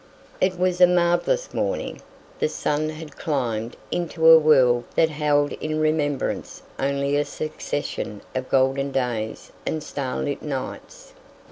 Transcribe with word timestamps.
It 0.41 0.57
was 0.57 0.81
a 0.81 0.87
marvelous 0.87 1.53
morning. 1.53 2.01
The 2.39 2.49
sun 2.49 2.89
had 2.89 3.17
climbed 3.17 3.77
into 3.91 4.27
a 4.27 4.39
world 4.39 4.85
that 4.95 5.11
held 5.11 5.51
in 5.53 5.79
remembrance 5.79 6.63
only 6.79 7.15
a 7.17 7.23
succession 7.23 8.21
of 8.33 8.49
golden 8.49 8.91
days 8.91 9.51
and 9.63 9.83
starlit 9.83 10.41
nights. 10.41 11.13